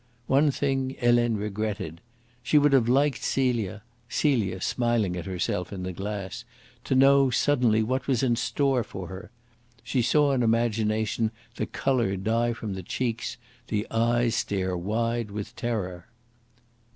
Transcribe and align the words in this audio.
One 0.25 0.49
thing 0.49 0.95
Helene 0.97 1.35
regretted. 1.35 2.01
She 2.41 2.57
would 2.57 2.73
have 2.73 2.89
liked 2.89 3.23
Celia 3.23 3.83
Celia, 4.09 4.59
smiling 4.59 5.15
at 5.15 5.27
herself 5.27 5.71
in 5.71 5.83
the 5.83 5.93
glass 5.93 6.43
to 6.85 6.95
know 6.95 7.29
suddenly 7.29 7.83
what 7.83 8.07
was 8.07 8.23
in 8.23 8.35
store 8.35 8.83
for 8.83 9.09
her! 9.09 9.29
She 9.83 10.01
saw 10.01 10.31
in 10.31 10.41
imagination 10.41 11.29
the 11.55 11.67
colour 11.67 12.15
die 12.17 12.53
from 12.53 12.73
the 12.73 12.81
cheeks, 12.81 13.37
the 13.67 13.85
eyes 13.91 14.33
stare 14.33 14.75
wide 14.75 15.29
with 15.29 15.55
terror. 15.55 16.07